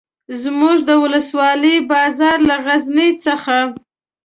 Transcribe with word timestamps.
زموږ 0.41 0.77
د 0.89 0.91
ولسوالۍ 1.03 1.75
بازار 1.91 2.37
له 2.49 2.55
غزني 2.65 3.09
څخه. 3.25 3.57